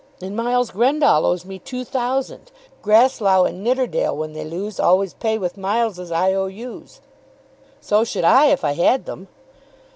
"And 0.19 0.35
Miles 0.35 0.71
Grendall 0.71 1.27
owes 1.27 1.45
me 1.45 1.59
two 1.59 1.85
thousand. 1.85 2.51
Grasslough 2.81 3.45
and 3.45 3.63
Nidderdale 3.63 4.17
when 4.17 4.33
they 4.33 4.43
lose 4.43 4.79
always 4.79 5.13
pay 5.13 5.37
with 5.37 5.57
Miles's 5.57 6.09
I. 6.11 6.33
O. 6.33 6.47
U.'s." 6.47 7.01
"So 7.81 8.03
should 8.03 8.25
I, 8.25 8.45
if 8.47 8.63
I 8.65 8.71
had 8.71 9.05
them." 9.05 9.27